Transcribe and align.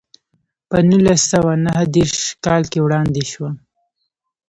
په 0.69 0.77
نولس 0.89 1.21
سوه 1.31 1.53
نهه 1.65 1.83
دېرش 1.95 2.19
کال 2.45 2.61
کې 2.71 2.79
وړاندې 2.85 3.23
شوه. 3.31 3.51